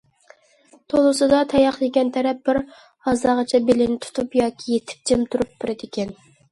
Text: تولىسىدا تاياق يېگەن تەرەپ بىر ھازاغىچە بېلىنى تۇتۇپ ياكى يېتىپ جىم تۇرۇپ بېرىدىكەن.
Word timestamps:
تولىسىدا 0.93 1.41
تاياق 1.51 1.77
يېگەن 1.87 2.09
تەرەپ 2.17 2.41
بىر 2.49 2.61
ھازاغىچە 3.09 3.63
بېلىنى 3.69 4.03
تۇتۇپ 4.09 4.43
ياكى 4.43 4.69
يېتىپ 4.77 5.09
جىم 5.13 5.29
تۇرۇپ 5.35 5.55
بېرىدىكەن. 5.63 6.23